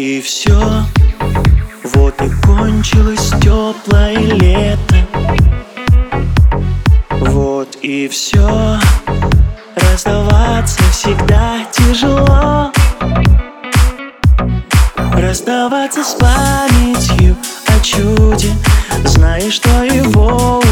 [0.00, 0.58] и все
[1.94, 4.94] Вот и кончилось теплое лето.
[7.20, 8.78] Вот и все
[9.74, 12.72] Расставаться всегда тяжело.
[15.12, 18.52] Расставаться с памятью о чуде.
[19.04, 20.62] Зная, что его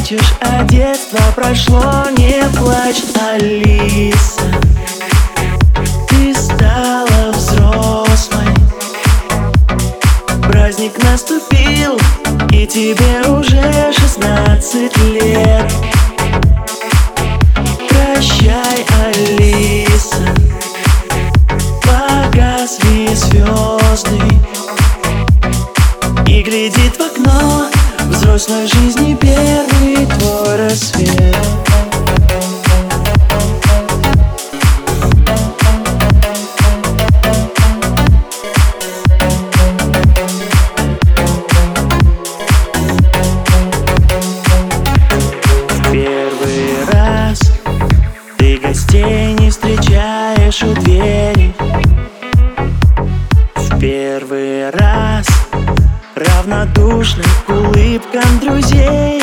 [0.00, 1.82] плачешь, а детство прошло
[2.16, 4.42] Не плачь, Алиса.
[6.08, 8.54] Ты стала взрослой.
[10.42, 11.98] Праздник наступил,
[12.50, 15.70] и тебе уже шестнадцать лет.
[17.88, 20.34] Прощай, Алиса.
[21.82, 24.20] Погасли звезды.
[26.26, 27.70] И глядит в окно
[28.10, 31.36] Взрослой жизни первый твой рассвет.
[48.62, 51.52] Гостей не встречаешь у двери.
[53.56, 54.49] В первый раз
[56.40, 59.20] равнодушным к улыбкам друзей.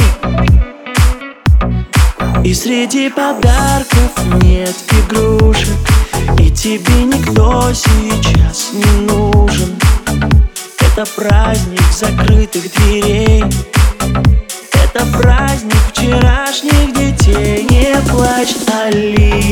[2.44, 4.12] И среди подарков
[4.44, 5.76] нет игрушек
[6.40, 9.76] И тебе никто сейчас не нужен.
[10.80, 13.44] Это праздник закрытых дверей.
[14.74, 17.64] Это праздник вчерашних детей.
[17.64, 18.56] Не плачь,
[18.86, 19.47] Алиса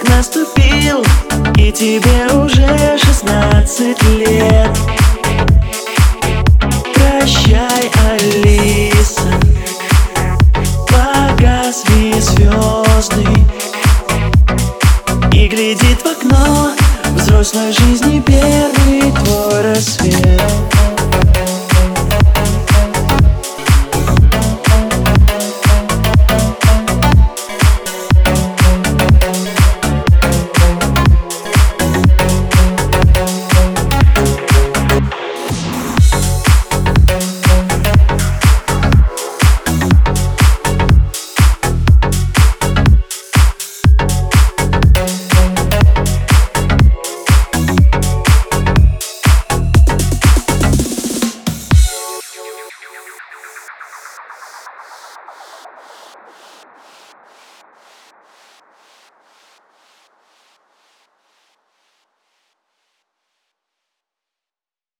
[0.00, 1.04] Праздник наступил
[1.56, 4.70] И тебе уже шестнадцать лет.
[6.94, 9.32] Прощай, Алиса
[10.88, 13.26] Погасли звезды.
[15.32, 16.70] И глядит в окно
[17.16, 18.20] Взрослая жизнь